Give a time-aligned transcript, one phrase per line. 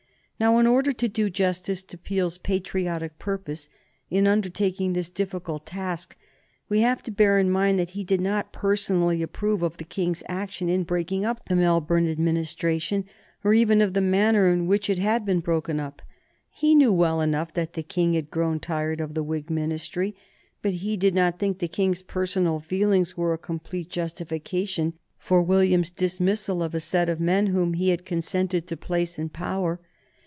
[0.41, 3.69] Now, in order to do justice to Peel's patriotic purpose
[4.09, 6.17] in undertaking this difficult task,
[6.67, 10.23] we have to bear in mind that he did not personally approve of the King's
[10.27, 13.05] action in breaking up the Melbourne Administration,
[13.43, 16.01] or even of the manner in which it had been broken up.
[16.49, 20.15] He knew well enough that the King had grown tired of the Whig Ministry,
[20.63, 25.91] but he did not think the King's personal feelings were a complete justification for William's
[25.91, 29.79] dismissal of a set of men whom he had consented to place in power.